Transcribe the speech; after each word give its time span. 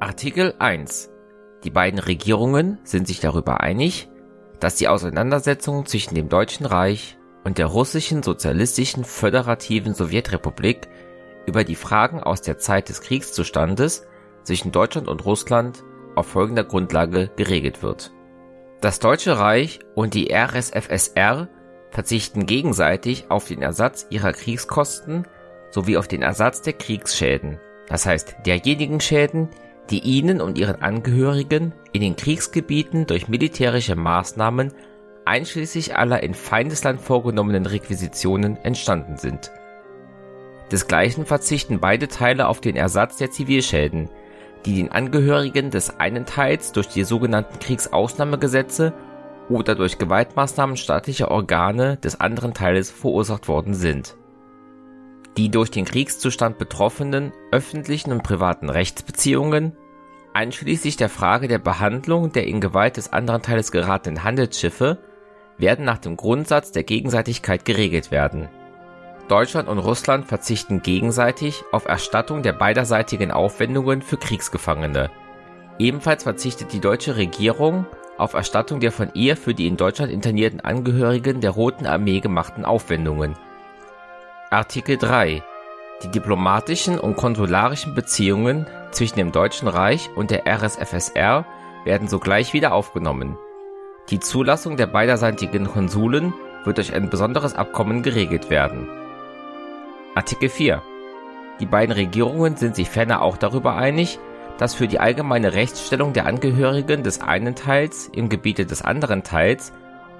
Artikel 0.00 0.54
1 0.60 1.10
Die 1.64 1.70
beiden 1.70 1.98
Regierungen 1.98 2.78
sind 2.84 3.08
sich 3.08 3.18
darüber 3.18 3.62
einig, 3.62 4.08
dass 4.60 4.76
die 4.76 4.86
Auseinandersetzungen 4.86 5.86
zwischen 5.86 6.14
dem 6.14 6.28
Deutschen 6.28 6.66
Reich 6.66 7.18
und 7.42 7.58
der 7.58 7.66
Russischen 7.66 8.22
Sozialistischen 8.22 9.04
Föderativen 9.04 9.94
Sowjetrepublik 9.94 10.86
über 11.46 11.64
die 11.64 11.74
Fragen 11.74 12.22
aus 12.22 12.42
der 12.42 12.58
Zeit 12.58 12.90
des 12.90 13.00
Kriegszustandes 13.00 14.06
zwischen 14.44 14.70
Deutschland 14.70 15.08
und 15.08 15.24
Russland 15.24 15.82
auf 16.14 16.28
folgender 16.28 16.62
Grundlage 16.62 17.32
geregelt 17.34 17.82
wird. 17.82 18.12
Das 18.80 19.00
Deutsche 19.00 19.36
Reich 19.36 19.80
und 19.96 20.14
die 20.14 20.32
RSFSR 20.32 21.48
verzichten 21.90 22.46
gegenseitig 22.46 23.32
auf 23.32 23.48
den 23.48 23.62
Ersatz 23.62 24.06
ihrer 24.10 24.32
Kriegskosten 24.32 25.26
sowie 25.72 25.96
auf 25.96 26.06
den 26.06 26.22
Ersatz 26.22 26.62
der 26.62 26.74
Kriegsschäden, 26.74 27.58
das 27.88 28.06
heißt 28.06 28.36
derjenigen 28.46 29.00
Schäden, 29.00 29.48
die 29.90 30.00
ihnen 30.00 30.40
und 30.40 30.58
ihren 30.58 30.82
Angehörigen 30.82 31.72
in 31.92 32.00
den 32.00 32.16
Kriegsgebieten 32.16 33.06
durch 33.06 33.28
militärische 33.28 33.96
Maßnahmen 33.96 34.72
einschließlich 35.24 35.96
aller 35.96 36.22
in 36.22 36.34
Feindesland 36.34 37.00
vorgenommenen 37.00 37.66
Requisitionen 37.66 38.56
entstanden 38.56 39.16
sind. 39.16 39.50
Desgleichen 40.70 41.24
verzichten 41.24 41.80
beide 41.80 42.08
Teile 42.08 42.48
auf 42.48 42.60
den 42.60 42.76
Ersatz 42.76 43.16
der 43.16 43.30
Zivilschäden, 43.30 44.10
die 44.66 44.74
den 44.76 44.92
Angehörigen 44.92 45.70
des 45.70 45.98
einen 45.98 46.26
Teils 46.26 46.72
durch 46.72 46.88
die 46.88 47.04
sogenannten 47.04 47.58
Kriegsausnahmegesetze 47.58 48.92
oder 49.48 49.74
durch 49.74 49.96
Gewaltmaßnahmen 49.96 50.76
staatlicher 50.76 51.30
Organe 51.30 51.96
des 51.96 52.20
anderen 52.20 52.52
Teiles 52.52 52.90
verursacht 52.90 53.48
worden 53.48 53.72
sind. 53.72 54.17
Die 55.38 55.52
durch 55.52 55.70
den 55.70 55.84
Kriegszustand 55.84 56.58
betroffenen 56.58 57.32
öffentlichen 57.52 58.10
und 58.10 58.24
privaten 58.24 58.68
Rechtsbeziehungen, 58.70 59.76
einschließlich 60.34 60.96
der 60.96 61.08
Frage 61.08 61.46
der 61.46 61.60
Behandlung 61.60 62.32
der 62.32 62.48
in 62.48 62.60
Gewalt 62.60 62.96
des 62.96 63.12
anderen 63.12 63.42
Teiles 63.42 63.70
geratenen 63.70 64.24
Handelsschiffe, 64.24 64.98
werden 65.56 65.84
nach 65.84 65.98
dem 65.98 66.16
Grundsatz 66.16 66.72
der 66.72 66.82
Gegenseitigkeit 66.82 67.64
geregelt 67.64 68.10
werden. 68.10 68.48
Deutschland 69.28 69.68
und 69.68 69.78
Russland 69.78 70.26
verzichten 70.26 70.82
gegenseitig 70.82 71.62
auf 71.70 71.84
Erstattung 71.84 72.42
der 72.42 72.54
beiderseitigen 72.54 73.30
Aufwendungen 73.30 74.02
für 74.02 74.16
Kriegsgefangene. 74.16 75.08
Ebenfalls 75.78 76.24
verzichtet 76.24 76.72
die 76.72 76.80
deutsche 76.80 77.14
Regierung 77.14 77.86
auf 78.16 78.34
Erstattung 78.34 78.80
der 78.80 78.90
von 78.90 79.10
ihr 79.14 79.36
für 79.36 79.54
die 79.54 79.68
in 79.68 79.76
Deutschland 79.76 80.10
internierten 80.10 80.58
Angehörigen 80.58 81.40
der 81.40 81.52
Roten 81.52 81.86
Armee 81.86 82.18
gemachten 82.18 82.64
Aufwendungen. 82.64 83.36
Artikel 84.50 84.96
3 84.96 85.42
Die 86.02 86.08
diplomatischen 86.08 86.98
und 86.98 87.16
konsularischen 87.16 87.94
Beziehungen 87.94 88.66
zwischen 88.92 89.16
dem 89.16 89.30
Deutschen 89.30 89.68
Reich 89.68 90.08
und 90.16 90.30
der 90.30 90.46
RSFSR 90.46 91.44
werden 91.84 92.08
sogleich 92.08 92.54
wieder 92.54 92.72
aufgenommen. 92.72 93.36
Die 94.08 94.20
Zulassung 94.20 94.78
der 94.78 94.86
beiderseitigen 94.86 95.66
Konsuln 95.66 96.32
wird 96.64 96.78
durch 96.78 96.94
ein 96.94 97.10
besonderes 97.10 97.56
Abkommen 97.56 98.02
geregelt 98.02 98.48
werden. 98.48 98.88
Artikel 100.14 100.48
4 100.48 100.82
Die 101.60 101.66
beiden 101.66 101.92
Regierungen 101.92 102.56
sind 102.56 102.74
sich 102.74 102.88
ferner 102.88 103.20
auch 103.20 103.36
darüber 103.36 103.76
einig, 103.76 104.18
dass 104.56 104.74
für 104.74 104.88
die 104.88 104.98
allgemeine 104.98 105.52
Rechtsstellung 105.52 106.14
der 106.14 106.24
Angehörigen 106.24 107.02
des 107.02 107.20
einen 107.20 107.54
Teils 107.54 108.08
im 108.14 108.30
Gebiete 108.30 108.64
des 108.64 108.80
anderen 108.80 109.24
Teils 109.24 109.74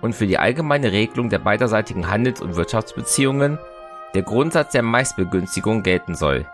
und 0.00 0.14
für 0.14 0.26
die 0.26 0.38
allgemeine 0.38 0.92
Regelung 0.92 1.28
der 1.28 1.40
beiderseitigen 1.40 2.10
Handels- 2.10 2.40
und 2.40 2.56
Wirtschaftsbeziehungen 2.56 3.58
der 4.14 4.22
Grundsatz 4.22 4.72
der 4.72 4.82
Meistbegünstigung 4.82 5.82
gelten 5.82 6.14
soll. 6.14 6.46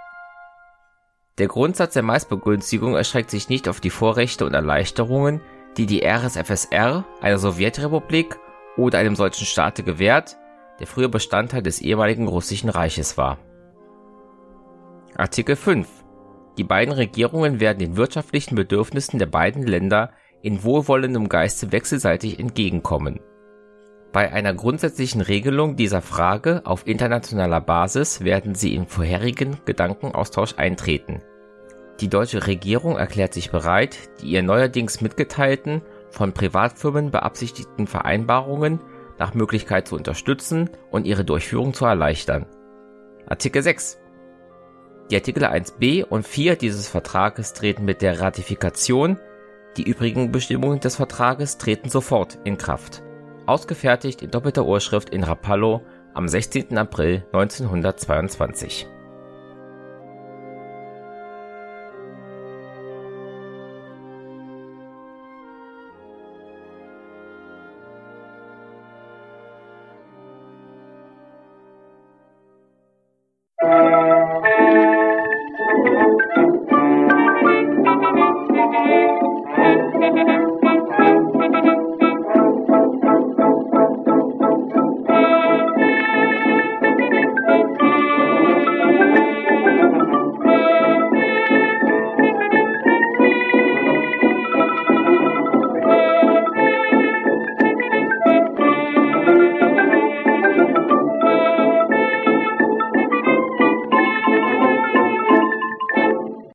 Der 1.39 1.49
Grundsatz 1.49 1.95
der 1.95 2.03
Meistbegünstigung 2.03 2.95
erstreckt 2.95 3.31
sich 3.31 3.49
nicht 3.49 3.69
auf 3.69 3.81
die 3.81 3.91
Vorrechte 3.91 4.45
und 4.45 4.55
Erleichterungen, 4.55 5.41
die 5.77 5.87
die 5.87 6.05
RSFSR, 6.05 7.05
einer 7.21 7.39
Sowjetrepublik 7.39 8.39
oder 8.77 8.99
einem 8.99 9.17
solchen 9.17 9.47
Staate 9.47 9.83
gewährt, 9.83 10.37
der 10.79 10.87
früher 10.87 11.09
Bestandteil 11.09 11.63
des 11.63 11.81
ehemaligen 11.81 12.29
russischen 12.29 12.71
Reiches 12.71 13.17
war. 13.17 13.39
Artikel 15.17 15.57
5 15.57 15.89
die 16.59 16.65
beiden 16.65 16.93
Regierungen 16.93 17.59
werden 17.59 17.79
den 17.79 17.97
wirtschaftlichen 17.97 18.55
Bedürfnissen 18.55 19.19
der 19.19 19.25
beiden 19.25 19.63
Länder 19.63 20.13
in 20.43 20.63
wohlwollendem 20.63 21.29
Geiste 21.31 21.73
wechselseitig 21.73 22.39
entgegenkommen. 22.39 23.21
Bei 24.13 24.33
einer 24.33 24.55
grundsätzlichen 24.55 25.21
Regelung 25.21 25.77
dieser 25.77 26.03
Frage 26.03 26.63
auf 26.65 26.87
internationaler 26.87 27.61
Basis 27.61 28.23
werden 28.23 28.57
sie 28.57 28.75
in 28.75 28.87
vorherigen 28.89 29.59
Gedankenaustausch 29.65 30.55
eintreten. 30.57 31.23
Die 32.01 32.09
deutsche 32.09 32.47
Regierung 32.47 32.97
erklärt 32.97 33.35
sich 33.35 33.51
bereit, 33.51 33.97
die 34.21 34.31
ihr 34.31 34.43
neuerdings 34.43 35.01
mitgeteilten, 35.01 35.83
von 36.11 36.33
Privatfirmen 36.33 37.13
beabsichtigten 37.13 37.87
Vereinbarungen 37.87 38.81
nach 39.19 39.35
Möglichkeit 39.35 39.87
zu 39.87 39.95
unterstützen 39.97 40.71
und 40.91 41.07
ihre 41.07 41.25
Durchführung 41.25 41.73
zu 41.73 41.85
erleichtern. 41.85 42.47
Artikel 43.27 43.63
6 43.63 43.99
die 45.11 45.17
Artikel 45.17 45.45
1b 45.45 46.05
und 46.05 46.25
4 46.25 46.55
dieses 46.55 46.87
Vertrages 46.89 47.53
treten 47.53 47.85
mit 47.85 48.01
der 48.01 48.21
Ratifikation, 48.21 49.19
die 49.77 49.83
übrigen 49.83 50.31
Bestimmungen 50.31 50.79
des 50.79 50.95
Vertrages 50.95 51.59
treten 51.59 51.89
sofort 51.89 52.39
in 52.45 52.57
Kraft. 52.57 53.03
Ausgefertigt 53.47 54.23
in 54.23 54.31
doppelter 54.31 54.67
Urschrift 54.67 55.11
in 55.11 55.25
Rapallo 55.25 55.83
am 56.15 56.29
16. 56.29 56.77
April 56.79 57.25
1922 57.33 58.87